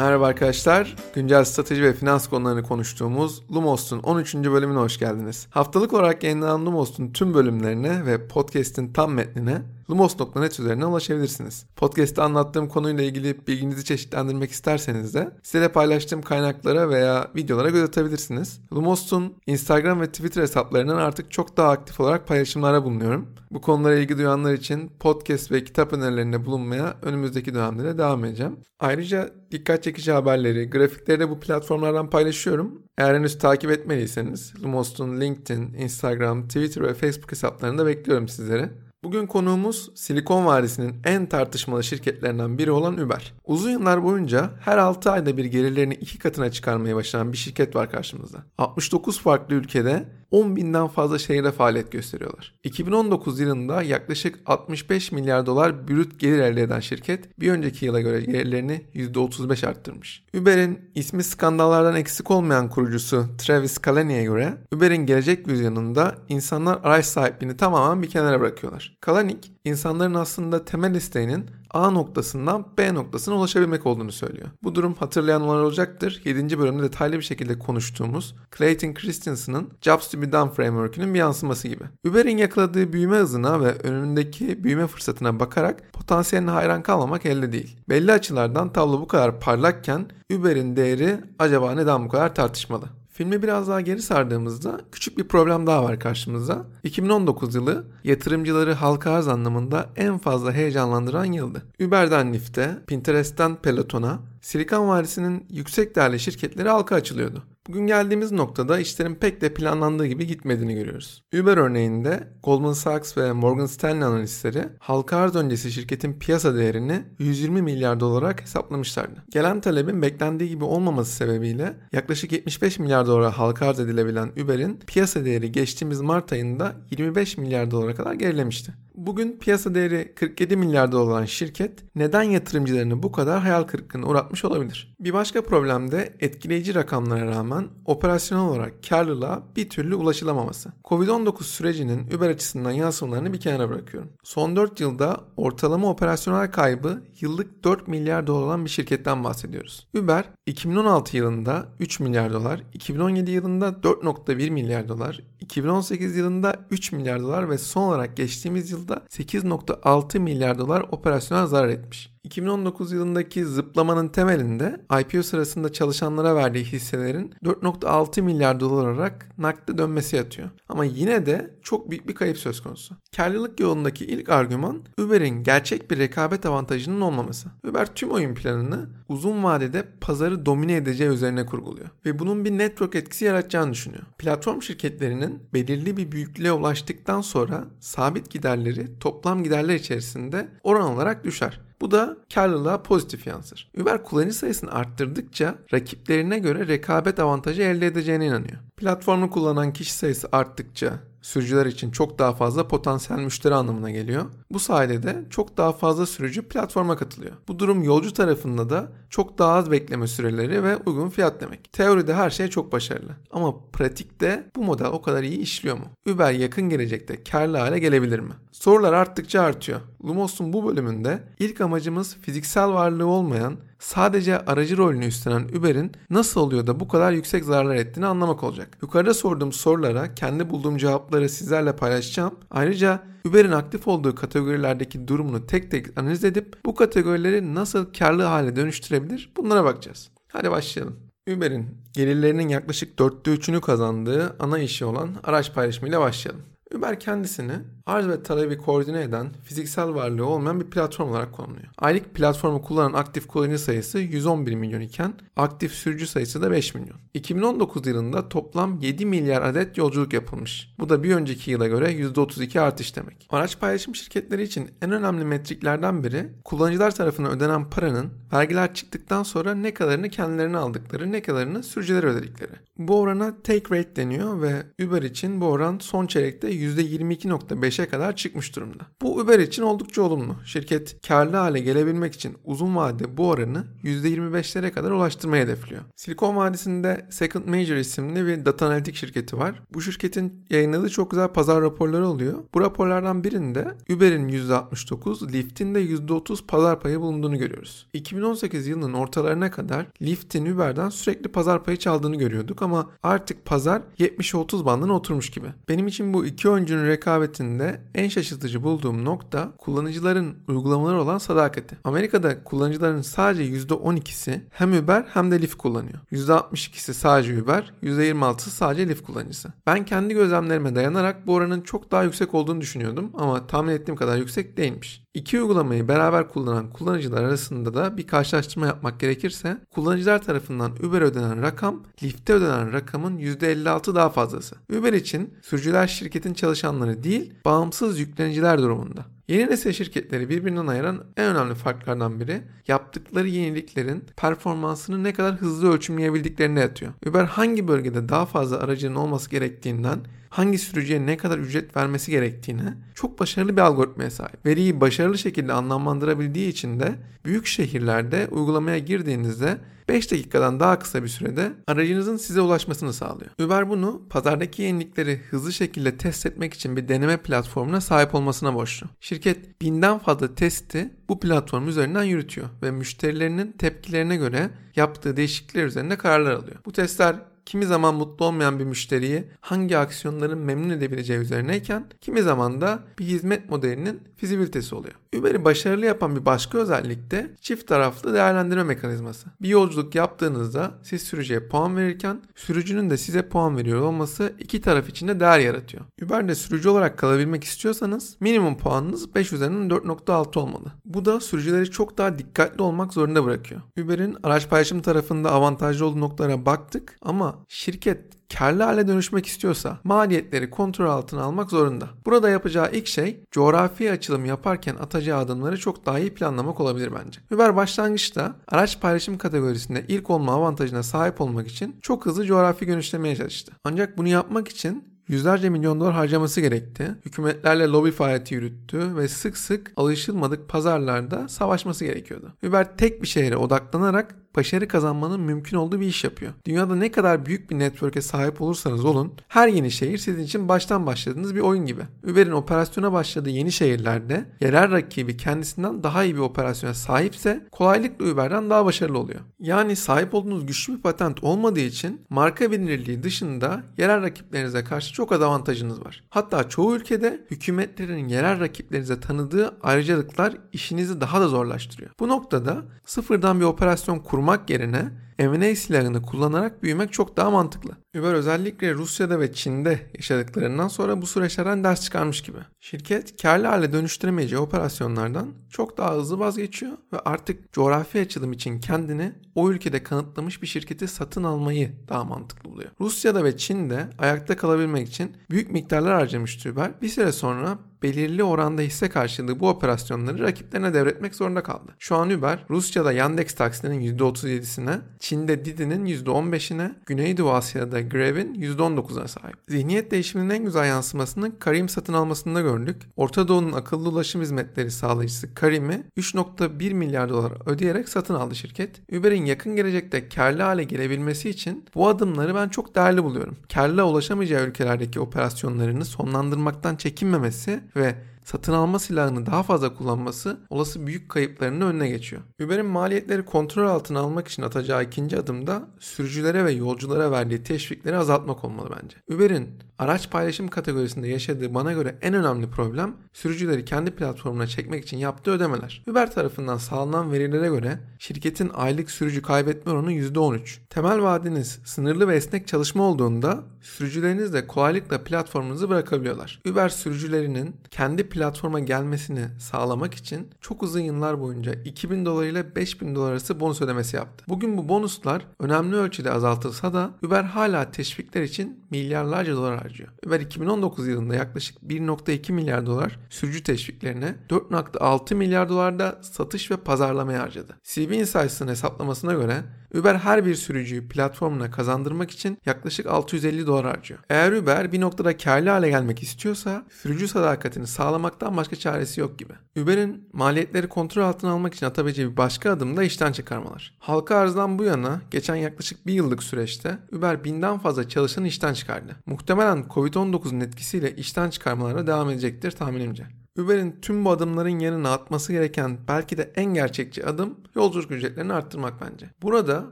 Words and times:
Merhaba 0.00 0.26
arkadaşlar. 0.26 0.96
Güncel 1.14 1.44
strateji 1.44 1.82
ve 1.82 1.92
finans 1.92 2.28
konularını 2.28 2.62
konuştuğumuz 2.62 3.42
Lumos'un 3.52 3.98
13. 3.98 4.34
bölümüne 4.34 4.78
hoş 4.78 4.98
geldiniz. 4.98 5.46
Haftalık 5.50 5.92
olarak 5.92 6.22
yayınlanan 6.22 6.66
Lumos'un 6.66 7.12
tüm 7.12 7.34
bölümlerine 7.34 8.06
ve 8.06 8.28
podcast'in 8.28 8.92
tam 8.92 9.12
metnine 9.12 9.62
lumos.net 9.90 10.60
üzerinden 10.60 10.86
ulaşabilirsiniz. 10.86 11.66
Podcast'te 11.76 12.22
anlattığım 12.22 12.68
konuyla 12.68 13.04
ilgili 13.04 13.46
bilginizi 13.46 13.84
çeşitlendirmek 13.84 14.50
isterseniz 14.50 15.14
de 15.14 15.30
sitede 15.42 15.72
paylaştığım 15.72 16.22
kaynaklara 16.22 16.90
veya 16.90 17.30
videolara 17.36 17.70
göz 17.70 17.82
atabilirsiniz. 17.82 18.60
Lumos'un 18.72 19.34
Instagram 19.46 20.00
ve 20.00 20.06
Twitter 20.06 20.42
hesaplarından 20.42 20.96
artık 20.96 21.30
çok 21.30 21.56
daha 21.56 21.70
aktif 21.70 22.00
olarak 22.00 22.28
paylaşımlara 22.28 22.84
bulunuyorum. 22.84 23.28
Bu 23.50 23.60
konulara 23.60 23.94
ilgi 23.94 24.18
duyanlar 24.18 24.52
için 24.52 24.92
podcast 25.00 25.52
ve 25.52 25.64
kitap 25.64 25.92
önerilerinde 25.92 26.46
bulunmaya 26.46 26.96
önümüzdeki 27.02 27.54
dönemde 27.54 27.98
devam 27.98 28.24
edeceğim. 28.24 28.56
Ayrıca 28.80 29.30
dikkat 29.50 29.82
çekici 29.82 30.12
haberleri, 30.12 30.70
grafikleri 30.70 31.20
de 31.20 31.30
bu 31.30 31.40
platformlardan 31.40 32.10
paylaşıyorum. 32.10 32.82
Eğer 32.98 33.14
henüz 33.14 33.38
takip 33.38 33.70
etmediyseniz 33.70 34.52
Lumos'un 34.62 35.20
LinkedIn, 35.20 35.74
Instagram, 35.74 36.48
Twitter 36.48 36.82
ve 36.82 36.94
Facebook 36.94 37.32
hesaplarında 37.32 37.86
bekliyorum 37.86 38.28
sizleri. 38.28 38.70
Bugün 39.04 39.26
konuğumuz 39.26 39.90
Silikon 39.94 40.46
Vadisi'nin 40.46 40.96
en 41.04 41.26
tartışmalı 41.26 41.84
şirketlerinden 41.84 42.58
biri 42.58 42.70
olan 42.70 42.98
Uber. 42.98 43.34
Uzun 43.44 43.70
yıllar 43.70 44.04
boyunca 44.04 44.50
her 44.60 44.78
6 44.78 45.10
ayda 45.10 45.36
bir 45.36 45.44
gelirlerini 45.44 45.94
iki 45.94 46.18
katına 46.18 46.50
çıkarmaya 46.50 46.96
başlayan 46.96 47.32
bir 47.32 47.36
şirket 47.38 47.76
var 47.76 47.90
karşımızda. 47.90 48.38
69 48.58 49.20
farklı 49.20 49.54
ülkede 49.54 50.08
10 50.30 50.56
binden 50.56 50.88
fazla 50.88 51.18
şehirde 51.18 51.52
faaliyet 51.52 51.92
gösteriyorlar. 51.92 52.54
2019 52.64 53.40
yılında 53.40 53.82
yaklaşık 53.82 54.38
65 54.46 55.12
milyar 55.12 55.46
dolar 55.46 55.88
brüt 55.88 56.20
gelir 56.20 56.38
elde 56.38 56.62
eden 56.62 56.80
şirket 56.80 57.40
bir 57.40 57.52
önceki 57.52 57.86
yıla 57.86 58.00
göre 58.00 58.20
gelirlerini 58.20 58.86
%35 58.94 59.66
arttırmış. 59.66 60.24
Uber'in 60.34 60.90
ismi 60.94 61.24
skandallardan 61.24 61.96
eksik 61.96 62.30
olmayan 62.30 62.68
kurucusu 62.68 63.26
Travis 63.38 63.78
Kalanick'e 63.78 64.24
göre 64.24 64.56
Uber'in 64.72 65.06
gelecek 65.06 65.48
vizyonunda 65.48 66.14
insanlar 66.28 66.80
araç 66.82 67.04
sahipliğini 67.04 67.56
tamamen 67.56 68.02
bir 68.02 68.10
kenara 68.10 68.40
bırakıyorlar. 68.40 68.89
Kalanick, 69.00 69.52
insanların 69.64 70.14
aslında 70.14 70.64
temel 70.64 70.94
isteğinin 70.94 71.46
A 71.70 71.90
noktasından 71.90 72.66
B 72.78 72.94
noktasına 72.94 73.34
ulaşabilmek 73.34 73.86
olduğunu 73.86 74.12
söylüyor. 74.12 74.48
Bu 74.62 74.74
durum 74.74 74.94
hatırlayanlar 74.94 75.60
olacaktır. 75.60 76.22
7. 76.24 76.58
bölümde 76.58 76.82
detaylı 76.82 77.16
bir 77.16 77.22
şekilde 77.22 77.58
konuştuğumuz 77.58 78.34
Clayton 78.58 78.94
Christensen'ın 78.94 79.70
Jobs 79.80 80.10
to 80.10 80.22
be 80.22 80.32
Done 80.32 80.50
framework'ünün 80.50 81.14
bir 81.14 81.18
yansıması 81.18 81.68
gibi. 81.68 81.84
Uber'in 82.08 82.36
yakaladığı 82.36 82.92
büyüme 82.92 83.16
hızına 83.16 83.60
ve 83.60 83.72
önündeki 83.72 84.64
büyüme 84.64 84.86
fırsatına 84.86 85.40
bakarak 85.40 85.92
potansiyeline 85.92 86.50
hayran 86.50 86.82
kalmamak 86.82 87.26
elde 87.26 87.52
değil. 87.52 87.76
Belli 87.88 88.12
açılardan 88.12 88.72
tablo 88.72 89.00
bu 89.00 89.08
kadar 89.08 89.40
parlakken 89.40 90.06
Uber'in 90.32 90.76
değeri 90.76 91.20
acaba 91.38 91.72
neden 91.72 92.04
bu 92.04 92.08
kadar 92.08 92.34
tartışmalı? 92.34 92.99
Filmi 93.20 93.42
biraz 93.42 93.68
daha 93.68 93.80
geri 93.80 94.02
sardığımızda 94.02 94.80
küçük 94.92 95.18
bir 95.18 95.28
problem 95.28 95.66
daha 95.66 95.84
var 95.84 96.00
karşımızda. 96.00 96.64
2019 96.84 97.54
yılı 97.54 97.84
yatırımcıları 98.04 98.72
halka 98.72 99.10
arz 99.10 99.28
anlamında 99.28 99.88
en 99.96 100.18
fazla 100.18 100.52
heyecanlandıran 100.52 101.24
yıldı. 101.24 101.62
Uber'den 101.80 102.34
Lyft'e, 102.34 102.78
Pinterest'ten 102.86 103.56
Peloton'a, 103.56 104.18
Silikon 104.40 104.88
Vadisi'nin 104.88 105.46
yüksek 105.50 105.96
değerli 105.96 106.20
şirketleri 106.20 106.68
halka 106.68 106.94
açılıyordu. 106.94 107.42
Bugün 107.70 107.86
geldiğimiz 107.86 108.32
noktada 108.32 108.78
işlerin 108.78 109.14
pek 109.14 109.40
de 109.40 109.54
planlandığı 109.54 110.06
gibi 110.06 110.26
gitmediğini 110.26 110.74
görüyoruz. 110.74 111.24
Uber 111.34 111.56
örneğinde 111.56 112.28
Goldman 112.42 112.72
Sachs 112.72 113.16
ve 113.16 113.32
Morgan 113.32 113.66
Stanley 113.66 114.04
analistleri 114.04 114.64
halka 114.78 115.16
arz 115.16 115.36
öncesi 115.36 115.72
şirketin 115.72 116.18
piyasa 116.18 116.54
değerini 116.54 117.02
120 117.18 117.62
milyar 117.62 118.00
dolar 118.00 118.12
olarak 118.20 118.42
hesaplamışlardı. 118.42 119.24
Gelen 119.30 119.60
talebin 119.60 120.02
beklendiği 120.02 120.50
gibi 120.50 120.64
olmaması 120.64 121.12
sebebiyle 121.12 121.76
yaklaşık 121.92 122.32
75 122.32 122.78
milyar 122.78 123.06
dolara 123.06 123.38
halka 123.38 123.66
arz 123.66 123.80
edilebilen 123.80 124.32
Uber'in 124.44 124.80
piyasa 124.86 125.24
değeri 125.24 125.52
geçtiğimiz 125.52 126.00
Mart 126.00 126.32
ayında 126.32 126.76
25 126.90 127.38
milyar 127.38 127.70
dolara 127.70 127.94
kadar 127.94 128.14
gerilemişti. 128.14 128.72
Bugün 128.94 129.38
piyasa 129.38 129.74
değeri 129.74 130.12
47 130.14 130.56
milyar 130.56 130.92
dolar 130.92 131.06
olan 131.10 131.24
şirket 131.24 131.72
neden 131.94 132.22
yatırımcılarını 132.22 133.02
bu 133.02 133.12
kadar 133.12 133.40
hayal 133.40 133.62
kırıklığına 133.62 134.06
uğratmış 134.06 134.44
olabilir? 134.44 134.94
Bir 135.00 135.12
başka 135.12 135.42
problem 135.42 135.92
de 135.92 136.12
etkileyici 136.20 136.74
rakamlara 136.74 137.26
rağmen 137.26 137.59
operasyonel 137.84 138.44
olarak 138.44 138.72
karlılığa 138.88 139.42
bir 139.56 139.68
türlü 139.68 139.94
ulaşılamaması. 139.94 140.72
Covid-19 140.84 141.42
sürecinin 141.42 142.06
Uber 142.16 142.30
açısından 142.30 142.70
yansımalarını 142.70 143.32
bir 143.32 143.40
kenara 143.40 143.68
bırakıyorum. 143.68 144.12
Son 144.22 144.56
4 144.56 144.80
yılda 144.80 145.20
ortalama 145.36 145.90
operasyonel 145.90 146.50
kaybı 146.50 147.02
yıllık 147.20 147.64
4 147.64 147.88
milyar 147.88 148.26
dolar 148.26 148.42
olan 148.42 148.64
bir 148.64 148.70
şirketten 148.70 149.24
bahsediyoruz. 149.24 149.86
Uber 149.98 150.24
2016 150.46 151.16
yılında 151.16 151.68
3 151.80 152.00
milyar 152.00 152.32
dolar, 152.32 152.62
2017 152.74 153.30
yılında 153.30 153.68
4.1 153.68 154.50
milyar 154.50 154.88
dolar, 154.88 155.20
2018 155.40 156.16
yılında 156.16 156.56
3 156.70 156.92
milyar 156.92 157.20
dolar 157.20 157.50
ve 157.50 157.58
son 157.58 157.82
olarak 157.82 158.16
geçtiğimiz 158.16 158.70
yılda 158.70 158.94
8.6 158.94 160.18
milyar 160.18 160.58
dolar 160.58 160.84
operasyonel 160.90 161.46
zarar 161.46 161.68
etmiş. 161.68 162.10
2019 162.24 162.92
yılındaki 162.92 163.44
zıplamanın 163.44 164.08
temelinde 164.08 164.80
IPO 165.00 165.22
sırasında 165.22 165.72
çalışanlara 165.72 166.36
verdiği 166.36 166.64
hisselerin 166.64 167.34
4.6 167.44 168.22
milyar 168.22 168.60
dolar 168.60 168.86
olarak 168.86 169.28
nakde 169.38 169.78
dönmesi 169.78 170.16
yatıyor. 170.16 170.50
Ama 170.68 170.84
yine 170.84 171.26
de 171.26 171.54
çok 171.62 171.90
büyük 171.90 172.08
bir 172.08 172.14
kayıp 172.14 172.38
söz 172.38 172.62
konusu. 172.62 172.96
Karlılık 173.16 173.60
yolundaki 173.60 174.04
ilk 174.04 174.28
argüman 174.28 174.82
Uber'in 174.98 175.42
gerçek 175.42 175.90
bir 175.90 175.98
rekabet 175.98 176.46
avantajının 176.46 177.00
olmaması. 177.00 177.48
Uber 177.68 177.94
tüm 177.94 178.10
oyun 178.10 178.34
planını 178.34 178.88
uzun 179.08 179.44
vadede 179.44 179.84
pazarı 180.00 180.46
domine 180.46 180.76
edeceği 180.76 181.08
üzerine 181.08 181.46
kurguluyor 181.46 181.88
ve 182.06 182.18
bunun 182.18 182.44
bir 182.44 182.58
network 182.58 182.94
etkisi 182.94 183.24
yaratacağını 183.24 183.72
düşünüyor. 183.72 184.02
Platform 184.18 184.62
şirketlerinin 184.62 185.29
belirli 185.54 185.96
bir 185.96 186.12
büyüklüğe 186.12 186.52
ulaştıktan 186.52 187.20
sonra 187.20 187.64
sabit 187.80 188.30
giderleri 188.30 188.98
toplam 188.98 189.44
giderler 189.44 189.74
içerisinde 189.74 190.48
oran 190.62 190.94
olarak 190.94 191.24
düşer. 191.24 191.60
Bu 191.80 191.90
da 191.90 192.16
karlılığa 192.34 192.82
pozitif 192.82 193.26
yansır. 193.26 193.70
Uber 193.80 194.04
kullanıcı 194.04 194.34
sayısını 194.34 194.72
arttırdıkça 194.72 195.54
rakiplerine 195.72 196.38
göre 196.38 196.68
rekabet 196.68 197.18
avantajı 197.18 197.62
elde 197.62 197.86
edeceğine 197.86 198.26
inanıyor. 198.26 198.58
Platformu 198.76 199.30
kullanan 199.30 199.72
kişi 199.72 199.92
sayısı 199.92 200.28
arttıkça 200.32 201.09
sürücüler 201.22 201.66
için 201.66 201.90
çok 201.90 202.18
daha 202.18 202.32
fazla 202.32 202.68
potansiyel 202.68 203.20
müşteri 203.20 203.54
anlamına 203.54 203.90
geliyor. 203.90 204.26
Bu 204.50 204.58
sayede 204.58 205.02
de 205.02 205.24
çok 205.30 205.56
daha 205.56 205.72
fazla 205.72 206.06
sürücü 206.06 206.42
platforma 206.42 206.96
katılıyor. 206.96 207.32
Bu 207.48 207.58
durum 207.58 207.82
yolcu 207.82 208.12
tarafında 208.12 208.70
da 208.70 208.92
çok 209.10 209.38
daha 209.38 209.52
az 209.52 209.70
bekleme 209.70 210.06
süreleri 210.06 210.64
ve 210.64 210.76
uygun 210.76 211.08
fiyat 211.08 211.40
demek. 211.40 211.72
Teoride 211.72 212.14
her 212.14 212.30
şey 212.30 212.48
çok 212.48 212.72
başarılı. 212.72 213.16
Ama 213.30 213.54
pratikte 213.72 214.50
bu 214.56 214.64
model 214.64 214.86
o 214.86 215.02
kadar 215.02 215.22
iyi 215.22 215.38
işliyor 215.38 215.76
mu? 215.76 215.84
Uber 216.10 216.32
yakın 216.32 216.68
gelecekte 216.68 217.24
karlı 217.24 217.56
hale 217.56 217.78
gelebilir 217.78 218.18
mi? 218.18 218.32
Sorular 218.52 218.92
arttıkça 218.92 219.42
artıyor. 219.42 219.80
Lumos'un 220.04 220.52
bu 220.52 220.68
bölümünde 220.68 221.22
ilk 221.38 221.60
amacımız 221.60 222.16
fiziksel 222.22 222.68
varlığı 222.68 223.06
olmayan 223.06 223.56
sadece 223.78 224.38
aracı 224.38 224.76
rolünü 224.76 225.06
üstlenen 225.06 225.48
Uber'in 225.58 225.92
nasıl 226.10 226.40
oluyor 226.40 226.66
da 226.66 226.80
bu 226.80 226.88
kadar 226.88 227.12
yüksek 227.12 227.44
zararlar 227.44 227.74
ettiğini 227.74 228.06
anlamak 228.06 228.42
olacak. 228.42 228.78
Yukarıda 228.82 229.14
sorduğum 229.14 229.52
sorulara 229.52 230.14
kendi 230.14 230.50
bulduğum 230.50 230.76
cevapları 230.76 231.28
sizlerle 231.28 231.76
paylaşacağım. 231.76 232.34
Ayrıca 232.50 233.02
Uber'in 233.24 233.52
aktif 233.52 233.88
olduğu 233.88 234.14
kategorilerdeki 234.14 235.08
durumunu 235.08 235.46
tek 235.46 235.70
tek 235.70 235.98
analiz 235.98 236.24
edip 236.24 236.56
bu 236.66 236.74
kategorileri 236.74 237.54
nasıl 237.54 237.92
karlı 237.98 238.22
hale 238.22 238.56
dönüştürebilir 238.56 239.32
bunlara 239.36 239.64
bakacağız. 239.64 240.10
Hadi 240.28 240.50
başlayalım. 240.50 240.96
Uber'in 241.28 241.66
gelirlerinin 241.92 242.48
yaklaşık 242.48 242.98
dörtte 242.98 243.30
üçünü 243.30 243.60
kazandığı 243.60 244.36
ana 244.38 244.58
işi 244.58 244.84
olan 244.84 245.10
araç 245.24 245.54
paylaşımıyla 245.54 246.00
başlayalım. 246.00 246.42
Uber 246.74 247.00
kendisini 247.00 247.52
arz 247.90 248.08
ve 248.08 248.22
talebi 248.22 248.58
koordine 248.58 249.02
eden 249.02 249.32
fiziksel 249.44 249.94
varlığı 249.94 250.26
olmayan 250.26 250.60
bir 250.60 250.66
platform 250.66 251.10
olarak 251.10 251.32
konumluyor. 251.32 251.68
Aylık 251.78 252.14
platformu 252.14 252.62
kullanan 252.62 252.92
aktif 252.92 253.26
kullanıcı 253.26 253.58
sayısı 253.58 253.98
111 253.98 254.54
milyon 254.54 254.80
iken 254.80 255.14
aktif 255.36 255.72
sürücü 255.72 256.06
sayısı 256.06 256.42
da 256.42 256.50
5 256.50 256.74
milyon. 256.74 256.96
2019 257.14 257.86
yılında 257.86 258.28
toplam 258.28 258.78
7 258.80 259.06
milyar 259.06 259.42
adet 259.42 259.78
yolculuk 259.78 260.12
yapılmış. 260.12 260.74
Bu 260.78 260.88
da 260.88 261.02
bir 261.02 261.14
önceki 261.14 261.50
yıla 261.50 261.68
göre 261.68 261.92
%32 261.92 262.60
artış 262.60 262.96
demek. 262.96 263.26
Araç 263.30 263.60
paylaşım 263.60 263.94
şirketleri 263.94 264.42
için 264.42 264.70
en 264.82 264.92
önemli 264.92 265.24
metriklerden 265.24 266.04
biri 266.04 266.28
kullanıcılar 266.44 266.94
tarafından 266.94 267.32
ödenen 267.32 267.70
paranın 267.70 268.10
vergiler 268.32 268.74
çıktıktan 268.74 269.22
sonra 269.22 269.54
ne 269.54 269.74
kadarını 269.74 270.08
kendilerine 270.08 270.56
aldıkları 270.56 271.12
ne 271.12 271.22
kadarını 271.22 271.62
sürücülere 271.62 272.06
ödedikleri. 272.06 272.52
Bu 272.78 273.00
orana 273.00 273.34
take 273.42 273.76
rate 273.76 273.96
deniyor 273.96 274.42
ve 274.42 274.62
Uber 274.84 275.02
için 275.02 275.40
bu 275.40 275.46
oran 275.46 275.78
son 275.80 276.06
çeyrekte 276.06 276.50
%22.5'e 276.50 277.79
%5'e 277.80 277.88
kadar 277.88 278.16
çıkmış 278.16 278.56
durumda. 278.56 278.86
Bu 279.02 279.18
Uber 279.18 279.38
için 279.38 279.62
oldukça 279.62 280.02
olumlu. 280.02 280.36
Şirket 280.44 280.96
karlı 281.08 281.36
hale 281.36 281.60
gelebilmek 281.60 282.14
için 282.14 282.38
uzun 282.44 282.76
vadede 282.76 283.16
bu 283.16 283.28
oranı 283.28 283.66
%25'lere 283.84 284.70
kadar 284.70 284.90
ulaştırmayı 284.90 285.42
hedefliyor. 285.44 285.82
Silikon 285.96 286.36
Vadisi'nde 286.36 287.06
Second 287.10 287.46
Major 287.46 287.76
isimli 287.76 288.26
bir 288.26 288.44
data 288.44 288.66
analitik 288.66 288.94
şirketi 288.94 289.38
var. 289.38 289.62
Bu 289.74 289.82
şirketin 289.82 290.44
yayınladığı 290.50 290.90
çok 290.90 291.10
güzel 291.10 291.28
pazar 291.28 291.62
raporları 291.62 292.08
oluyor. 292.08 292.38
Bu 292.54 292.60
raporlardan 292.60 293.24
birinde 293.24 293.74
Uber'in 293.90 294.28
%69, 294.28 295.32
Lyft'in 295.32 295.74
de 295.74 295.84
%30 295.84 296.46
pazar 296.46 296.80
payı 296.80 297.00
bulunduğunu 297.00 297.38
görüyoruz. 297.38 297.86
2018 297.92 298.66
yılının 298.66 298.92
ortalarına 298.92 299.50
kadar 299.50 299.86
Lyft'in 300.02 300.54
Uber'den 300.54 300.88
sürekli 300.88 301.28
pazar 301.28 301.64
payı 301.64 301.76
çaldığını 301.76 302.16
görüyorduk 302.16 302.62
ama 302.62 302.90
artık 303.02 303.44
pazar 303.44 303.82
70-30 303.98 304.64
bandına 304.64 304.92
oturmuş 304.92 305.30
gibi. 305.30 305.46
Benim 305.68 305.86
için 305.86 306.14
bu 306.14 306.26
iki 306.26 306.48
oyuncunun 306.48 306.86
rekabetinde 306.86 307.59
en 307.94 308.08
şaşırtıcı 308.08 308.62
bulduğum 308.62 309.04
nokta 309.04 309.52
kullanıcıların 309.58 310.36
uygulamaları 310.48 311.02
olan 311.02 311.18
sadakati. 311.18 311.76
Amerika'da 311.84 312.44
kullanıcıların 312.44 313.02
sadece 313.02 313.44
%12'si 313.44 314.40
hem 314.50 314.72
Uber 314.72 315.04
hem 315.14 315.30
de 315.30 315.42
Lyft 315.42 315.54
kullanıyor. 315.54 315.98
%62'si 316.12 316.92
sadece 316.92 317.42
Uber, 317.42 317.72
%26'sı 317.82 318.50
sadece 318.50 318.88
Lyft 318.88 319.06
kullanıcısı. 319.06 319.52
Ben 319.66 319.84
kendi 319.84 320.14
gözlemlerime 320.14 320.74
dayanarak 320.74 321.26
bu 321.26 321.34
oranın 321.34 321.60
çok 321.60 321.90
daha 321.90 322.02
yüksek 322.02 322.34
olduğunu 322.34 322.60
düşünüyordum 322.60 323.10
ama 323.14 323.46
tahmin 323.46 323.72
ettiğim 323.72 323.96
kadar 323.96 324.16
yüksek 324.16 324.56
değilmiş. 324.56 325.04
İki 325.14 325.40
uygulamayı 325.40 325.88
beraber 325.88 326.28
kullanan 326.28 326.70
kullanıcılar 326.70 327.22
arasında 327.22 327.74
da 327.74 327.96
bir 327.96 328.06
karşılaştırma 328.06 328.66
yapmak 328.66 329.00
gerekirse 329.00 329.58
kullanıcılar 329.70 330.22
tarafından 330.22 330.72
Uber 330.72 331.02
ödenen 331.02 331.42
rakam 331.42 331.82
Lyft'te 332.02 332.32
ödenen 332.32 332.72
rakamın 332.72 333.18
%56 333.18 333.94
daha 333.94 334.10
fazlası. 334.10 334.56
Uber 334.78 334.92
için 334.92 335.34
sürücüler 335.42 335.86
şirketin 335.86 336.34
çalışanları 336.34 337.02
değil 337.02 337.34
bağımsız 337.44 337.98
yükleniciler 338.00 338.58
durumunda. 338.58 339.04
Yeni 339.28 339.50
nesil 339.50 339.72
şirketleri 339.72 340.28
birbirinden 340.28 340.66
ayıran 340.66 341.04
en 341.16 341.36
önemli 341.36 341.54
farklardan 341.54 342.20
biri 342.20 342.42
yaptıkları 342.68 343.28
yeniliklerin 343.28 344.04
performansını 344.16 345.04
ne 345.04 345.12
kadar 345.12 345.34
hızlı 345.34 345.72
ölçümleyebildiklerine 345.72 346.60
yatıyor. 346.60 346.92
Uber 347.06 347.24
hangi 347.24 347.68
bölgede 347.68 348.08
daha 348.08 348.26
fazla 348.26 348.58
aracının 348.58 348.94
olması 348.94 349.30
gerektiğinden 349.30 349.98
hangi 350.30 350.58
sürücüye 350.58 351.06
ne 351.06 351.16
kadar 351.16 351.38
ücret 351.38 351.76
vermesi 351.76 352.10
gerektiğine 352.10 352.74
çok 352.94 353.18
başarılı 353.18 353.56
bir 353.56 353.60
algoritmaya 353.60 354.10
sahip. 354.10 354.46
Veriyi 354.46 354.80
başarılı 354.80 355.18
şekilde 355.18 355.52
anlamlandırabildiği 355.52 356.48
için 356.48 356.80
de 356.80 356.94
büyük 357.24 357.46
şehirlerde 357.46 358.28
uygulamaya 358.30 358.78
girdiğinizde 358.78 359.58
5 359.88 360.10
dakikadan 360.10 360.60
daha 360.60 360.78
kısa 360.78 361.02
bir 361.02 361.08
sürede 361.08 361.52
aracınızın 361.66 362.16
size 362.16 362.40
ulaşmasını 362.40 362.92
sağlıyor. 362.92 363.30
Uber 363.40 363.70
bunu 363.70 364.02
pazardaki 364.10 364.62
yenilikleri 364.62 365.20
hızlı 365.30 365.52
şekilde 365.52 365.96
test 365.96 366.26
etmek 366.26 366.54
için 366.54 366.76
bir 366.76 366.88
deneme 366.88 367.16
platformuna 367.16 367.80
sahip 367.80 368.14
olmasına 368.14 368.54
borçlu. 368.54 368.86
Şirket 369.00 369.62
binden 369.62 369.98
fazla 369.98 370.34
testi 370.34 370.90
bu 371.08 371.20
platform 371.20 371.68
üzerinden 371.68 372.02
yürütüyor 372.02 372.48
ve 372.62 372.70
müşterilerinin 372.70 373.52
tepkilerine 373.52 374.16
göre 374.16 374.50
yaptığı 374.76 375.16
değişiklikler 375.16 375.64
üzerinde 375.64 375.96
kararlar 375.96 376.32
alıyor. 376.32 376.56
Bu 376.64 376.72
testler 376.72 377.16
kimi 377.50 377.66
zaman 377.66 377.94
mutlu 377.94 378.24
olmayan 378.24 378.58
bir 378.58 378.64
müşteriyi 378.64 379.24
hangi 379.40 379.78
aksiyonların 379.78 380.38
memnun 380.38 380.70
edebileceği 380.70 381.20
üzerineyken 381.20 381.86
kimi 382.00 382.22
zaman 382.22 382.60
da 382.60 382.82
bir 382.98 383.04
hizmet 383.04 383.50
modelinin 383.50 384.00
fizibilitesi 384.16 384.74
oluyor. 384.74 384.94
Uber'i 385.18 385.44
başarılı 385.44 385.86
yapan 385.86 386.16
bir 386.16 386.26
başka 386.26 386.58
özellik 386.58 387.10
de 387.10 387.30
çift 387.40 387.66
taraflı 387.66 388.14
değerlendirme 388.14 388.62
mekanizması. 388.62 389.28
Bir 389.42 389.48
yolculuk 389.48 389.94
yaptığınızda 389.94 390.74
siz 390.82 391.02
sürücüye 391.02 391.48
puan 391.48 391.76
verirken 391.76 392.20
sürücünün 392.34 392.90
de 392.90 392.96
size 392.96 393.28
puan 393.28 393.56
veriyor 393.56 393.80
olması 393.80 394.32
iki 394.38 394.60
taraf 394.60 394.88
için 394.88 395.08
de 395.08 395.20
değer 395.20 395.38
yaratıyor. 395.38 395.84
Uber'de 396.02 396.34
sürücü 396.34 396.68
olarak 396.68 396.98
kalabilmek 396.98 397.44
istiyorsanız 397.44 398.16
minimum 398.20 398.56
puanınız 398.56 399.14
5 399.14 399.32
üzerinden 399.32 399.76
4.6 399.76 400.38
olmalı. 400.38 400.72
Bu 400.84 401.04
da 401.04 401.20
sürücüleri 401.20 401.70
çok 401.70 401.98
daha 401.98 402.18
dikkatli 402.18 402.62
olmak 402.62 402.92
zorunda 402.92 403.24
bırakıyor. 403.24 403.60
Uber'in 403.78 404.16
araç 404.22 404.48
paylaşım 404.48 404.82
tarafında 404.82 405.32
avantajlı 405.32 405.86
olduğu 405.86 406.00
noktalara 406.00 406.46
baktık 406.46 406.96
ama 407.02 407.39
şirket 407.48 407.98
karlı 408.38 408.62
hale 408.62 408.88
dönüşmek 408.88 409.26
istiyorsa 409.26 409.78
maliyetleri 409.84 410.50
kontrol 410.50 410.90
altına 410.90 411.22
almak 411.22 411.50
zorunda. 411.50 411.88
Burada 412.06 412.30
yapacağı 412.30 412.72
ilk 412.72 412.86
şey 412.86 413.20
coğrafi 413.30 413.92
açılım 413.92 414.24
yaparken 414.24 414.74
atacağı 414.74 415.18
adımları 415.18 415.58
çok 415.58 415.86
daha 415.86 415.98
iyi 415.98 416.14
planlamak 416.14 416.60
olabilir 416.60 416.90
bence. 417.04 417.20
Uber 417.34 417.56
başlangıçta 417.56 418.34
araç 418.48 418.80
paylaşım 418.80 419.18
kategorisinde 419.18 419.84
ilk 419.88 420.10
olma 420.10 420.32
avantajına 420.32 420.82
sahip 420.82 421.20
olmak 421.20 421.48
için 421.48 421.76
çok 421.82 422.06
hızlı 422.06 422.24
coğrafi 422.24 422.66
genişlemeye 422.66 423.16
çalıştı. 423.16 423.52
Ancak 423.64 423.98
bunu 423.98 424.08
yapmak 424.08 424.48
için 424.48 424.89
yüzlerce 425.10 425.50
milyon 425.50 425.80
dolar 425.80 425.94
harcaması 425.94 426.40
gerekti. 426.40 426.94
Hükümetlerle 427.04 427.66
lobi 427.66 427.90
faaliyeti 427.90 428.34
yürüttü 428.34 428.96
ve 428.96 429.08
sık 429.08 429.36
sık 429.36 429.72
alışılmadık 429.76 430.48
pazarlarda 430.48 431.28
savaşması 431.28 431.84
gerekiyordu. 431.84 432.32
Uber 432.46 432.76
tek 432.76 433.02
bir 433.02 433.06
şehre 433.06 433.36
odaklanarak 433.36 434.14
başarı 434.36 434.68
kazanmanın 434.68 435.20
mümkün 435.20 435.56
olduğu 435.56 435.80
bir 435.80 435.86
iş 435.86 436.04
yapıyor. 436.04 436.32
Dünyada 436.46 436.76
ne 436.76 436.90
kadar 436.90 437.26
büyük 437.26 437.50
bir 437.50 437.58
network'e 437.58 438.02
sahip 438.02 438.40
olursanız 438.42 438.84
olun, 438.84 439.12
her 439.28 439.48
yeni 439.48 439.70
şehir 439.70 439.98
sizin 439.98 440.22
için 440.22 440.48
baştan 440.48 440.86
başladığınız 440.86 441.34
bir 441.34 441.40
oyun 441.40 441.66
gibi. 441.66 441.82
Uber'in 442.04 442.30
operasyona 442.30 442.92
başladığı 442.92 443.30
yeni 443.30 443.52
şehirlerde 443.52 444.24
yerel 444.40 444.70
rakibi 444.70 445.16
kendisinden 445.16 445.82
daha 445.82 446.04
iyi 446.04 446.14
bir 446.14 446.20
operasyona 446.20 446.74
sahipse 446.74 447.46
kolaylıkla 447.52 448.06
Uber'den 448.06 448.50
daha 448.50 448.64
başarılı 448.64 448.98
oluyor. 448.98 449.20
Yani 449.40 449.76
sahip 449.76 450.14
olduğunuz 450.14 450.46
güçlü 450.46 450.76
bir 450.76 450.82
patent 450.82 451.24
olmadığı 451.24 451.60
için 451.60 452.00
marka 452.10 452.50
bilinirliği 452.50 453.02
dışında 453.02 453.62
yerel 453.78 454.02
rakiplerinize 454.02 454.64
karşı 454.64 454.94
çok 455.00 455.12
avantajınız 455.12 455.84
var. 455.84 456.02
Hatta 456.10 456.48
çoğu 456.48 456.76
ülkede 456.76 457.26
hükümetlerin 457.30 458.08
yerel 458.08 458.40
rakiplerinize 458.40 459.00
tanıdığı 459.00 459.56
ayrıcalıklar 459.62 460.34
işinizi 460.52 461.00
daha 461.00 461.20
da 461.20 461.28
zorlaştırıyor. 461.28 461.90
Bu 462.00 462.08
noktada 462.08 462.62
sıfırdan 462.84 463.40
bir 463.40 463.44
operasyon 463.44 463.98
kurmak 463.98 464.50
yerine 464.50 464.92
M&A 465.20 465.56
silahını 465.56 466.02
kullanarak 466.02 466.62
büyümek 466.62 466.92
çok 466.92 467.16
daha 467.16 467.30
mantıklı. 467.30 467.70
Uber 467.98 468.14
özellikle 468.14 468.74
Rusya'da 468.74 469.20
ve 469.20 469.32
Çin'de 469.32 469.90
yaşadıklarından 469.94 470.68
sonra 470.68 471.02
bu 471.02 471.06
süreçlerden 471.06 471.64
ders 471.64 471.84
çıkarmış 471.84 472.22
gibi. 472.22 472.38
Şirket 472.60 473.22
karlı 473.22 473.46
hale 473.46 473.72
dönüştüremeyeceği 473.72 474.40
operasyonlardan 474.40 475.28
çok 475.50 475.78
daha 475.78 475.94
hızlı 475.94 476.18
vazgeçiyor 476.18 476.72
ve 476.92 476.98
artık 476.98 477.52
coğrafi 477.52 478.00
açılım 478.00 478.32
için 478.32 478.60
kendini 478.60 479.12
o 479.34 479.50
ülkede 479.50 479.82
kanıtlamış 479.82 480.42
bir 480.42 480.46
şirketi 480.46 480.88
satın 480.88 481.24
almayı 481.24 481.72
daha 481.88 482.04
mantıklı 482.04 482.50
buluyor. 482.50 482.70
Rusya'da 482.80 483.24
ve 483.24 483.36
Çin'de 483.36 483.90
ayakta 483.98 484.36
kalabilmek 484.36 484.88
için 484.88 485.16
büyük 485.30 485.50
miktarlar 485.50 485.94
harcamıştı 485.94 486.50
Uber. 486.50 486.70
Bir 486.82 486.88
süre 486.88 487.12
sonra 487.12 487.58
belirli 487.82 488.24
oranda 488.24 488.62
hisse 488.62 488.88
karşılığı 488.88 489.40
bu 489.40 489.48
operasyonları 489.48 490.22
rakiplerine 490.22 490.74
devretmek 490.74 491.14
zorunda 491.14 491.42
kaldı. 491.42 491.72
Şu 491.78 491.96
an 491.96 492.10
Uber 492.10 492.44
Rusya'da 492.50 492.92
Yandex 492.92 493.34
taksilerinin 493.34 493.98
%37'sine, 493.98 494.78
Çin'de 494.98 495.44
Didi'nin 495.44 495.86
%15'ine, 495.86 496.70
Güneydoğu 496.86 497.30
Asya'da 497.30 497.80
Grab'in 497.80 498.34
%19'una 498.34 499.08
sahip. 499.08 499.36
Zihniyet 499.48 499.90
değişiminin 499.90 500.30
en 500.30 500.44
güzel 500.44 500.66
yansımasını 500.66 501.38
Karim 501.38 501.68
satın 501.68 501.92
almasında 501.92 502.40
gördük. 502.40 502.76
Orta 502.96 503.28
Doğu'nun 503.28 503.52
akıllı 503.52 503.88
ulaşım 503.88 504.20
hizmetleri 504.20 504.70
sağlayıcısı 504.70 505.34
Karim'i 505.34 505.82
3.1 505.98 506.74
milyar 506.74 507.08
dolar 507.08 507.32
ödeyerek 507.46 507.88
satın 507.88 508.14
aldı 508.14 508.34
şirket. 508.34 508.80
Uber'in 508.92 509.24
yakın 509.24 509.56
gelecekte 509.56 510.08
karlı 510.08 510.42
hale 510.42 510.64
gelebilmesi 510.64 511.30
için 511.30 511.64
bu 511.74 511.88
adımları 511.88 512.34
ben 512.34 512.48
çok 512.48 512.74
değerli 512.74 513.04
buluyorum. 513.04 513.36
Karlı 513.52 513.86
ulaşamayacağı 513.86 514.46
ülkelerdeki 514.46 515.00
operasyonlarını 515.00 515.84
sonlandırmaktan 515.84 516.76
çekinmemesi 516.76 517.60
ve 517.76 517.94
satın 518.24 518.52
alma 518.52 518.78
silahını 518.78 519.26
daha 519.26 519.42
fazla 519.42 519.74
kullanması 519.74 520.40
olası 520.50 520.86
büyük 520.86 521.08
kayıplarının 521.08 521.66
önüne 521.66 521.88
geçiyor. 521.88 522.22
Uber'in 522.44 522.66
maliyetleri 522.66 523.24
kontrol 523.24 523.66
altına 523.66 524.00
almak 524.00 524.28
için 524.28 524.42
atacağı 524.42 524.84
ikinci 524.84 525.18
adımda 525.18 525.62
sürücülere 525.78 526.44
ve 526.44 526.52
yolculara 526.52 527.10
verdiği 527.10 527.42
teşvikleri 527.42 527.96
azaltmak 527.96 528.44
olmalı 528.44 528.70
bence. 528.82 528.96
Uber'in 529.16 529.48
araç 529.78 530.10
paylaşım 530.10 530.48
kategorisinde 530.48 531.08
yaşadığı 531.08 531.54
bana 531.54 531.72
göre 531.72 531.98
en 532.02 532.14
önemli 532.14 532.50
problem 532.50 532.94
sürücüleri 533.12 533.64
kendi 533.64 533.90
platformuna 533.90 534.46
çekmek 534.46 534.84
için 534.84 534.96
yaptığı 534.96 535.30
ödemeler. 535.30 535.84
Uber 535.90 536.12
tarafından 536.12 536.56
sağlanan 536.56 537.12
verilere 537.12 537.48
göre 537.48 537.78
şirketin 537.98 538.50
aylık 538.54 538.90
sürücü 538.90 539.22
kaybetme 539.22 539.72
oranı 539.72 539.92
%13. 539.92 540.58
Temel 540.70 541.02
vaadiniz 541.02 541.58
sınırlı 541.64 542.08
ve 542.08 542.16
esnek 542.16 542.46
çalışma 542.46 542.82
olduğunda 542.82 543.44
sürücüleriniz 543.60 544.32
de 544.32 544.46
kolaylıkla 544.46 545.04
platformunuzu 545.04 545.68
bırakabiliyorlar. 545.68 546.40
Uber 546.50 546.68
sürücülerinin 546.68 547.56
kendi 547.70 548.08
platforma 548.08 548.60
gelmesini 548.60 549.26
sağlamak 549.38 549.94
için 549.94 550.28
çok 550.40 550.62
uzun 550.62 550.80
yıllar 550.80 551.20
boyunca 551.20 551.52
2000 551.52 552.06
dolar 552.06 552.26
ile 552.26 552.56
5000 552.56 552.94
dolar 552.94 553.10
arası 553.10 553.40
bonus 553.40 553.62
ödemesi 553.62 553.96
yaptı. 553.96 554.24
Bugün 554.28 554.58
bu 554.58 554.68
bonuslar 554.68 555.26
önemli 555.38 555.76
ölçüde 555.76 556.12
azaltılsa 556.12 556.72
da 556.72 556.90
Uber 557.02 557.24
hala 557.24 557.70
teşvikler 557.70 558.22
için 558.22 558.64
milyarlarca 558.70 559.32
dolar 559.36 559.58
harcıyor. 559.58 559.88
Uber 560.06 560.20
2019 560.20 560.88
yılında 560.88 561.14
yaklaşık 561.14 561.62
1.2 561.62 562.32
milyar 562.32 562.66
dolar 562.66 562.98
sürücü 563.10 563.42
teşviklerine 563.42 564.14
4.6 564.28 565.14
milyar 565.14 565.48
dolar 565.48 565.78
da 565.78 565.98
satış 566.02 566.50
ve 566.50 566.56
pazarlamaya 566.56 567.22
harcadı. 567.22 567.56
CB 567.64 567.92
Insights'ın 567.92 568.48
hesaplamasına 568.48 569.12
göre 569.12 569.42
Uber 569.74 569.94
her 569.94 570.26
bir 570.26 570.34
sürücüyü 570.34 570.88
platformuna 570.88 571.50
kazandırmak 571.50 572.10
için 572.10 572.38
yaklaşık 572.46 572.86
650 572.86 573.46
dolar 573.46 573.66
harcıyor. 573.66 574.00
Eğer 574.10 574.32
Uber 574.32 574.72
bir 574.72 574.80
noktada 574.80 575.16
karlı 575.16 575.48
hale 575.48 575.68
gelmek 575.68 576.02
istiyorsa 576.02 576.66
sürücü 576.82 577.08
sadakatini 577.08 577.66
sağlamaktan 577.66 578.36
başka 578.36 578.56
çaresi 578.56 579.00
yok 579.00 579.18
gibi. 579.18 579.32
Uber'in 579.56 580.08
maliyetleri 580.12 580.68
kontrol 580.68 581.02
altına 581.02 581.30
almak 581.30 581.54
için 581.54 581.66
atabileceği 581.66 582.10
bir 582.10 582.16
başka 582.16 582.50
adım 582.50 582.76
da 582.76 582.82
işten 582.82 583.12
çıkarmalar. 583.12 583.74
Halka 583.78 584.16
arzdan 584.16 584.58
bu 584.58 584.64
yana 584.64 585.00
geçen 585.10 585.36
yaklaşık 585.36 585.86
bir 585.86 585.92
yıllık 585.92 586.22
süreçte 586.22 586.78
Uber 586.92 587.24
binden 587.24 587.58
fazla 587.58 587.88
çalışanı 587.88 588.28
işten 588.28 588.54
çıkardı. 588.54 588.96
Muhtemelen 589.06 589.64
Covid-19'un 589.70 590.40
etkisiyle 590.40 590.96
işten 590.96 591.30
çıkarmalara 591.30 591.86
devam 591.86 592.10
edecektir 592.10 592.50
tahminimce. 592.50 593.19
Uber'in 593.40 593.76
tüm 593.82 594.04
bu 594.04 594.10
adımların 594.10 594.58
yanına 594.58 594.92
atması 594.92 595.32
gereken 595.32 595.78
belki 595.88 596.18
de 596.18 596.32
en 596.36 596.54
gerçekçi 596.54 597.06
adım 597.06 597.34
yolculuk 597.54 597.90
ücretlerini 597.90 598.32
arttırmak 598.32 598.74
bence. 598.80 599.10
Burada 599.22 599.64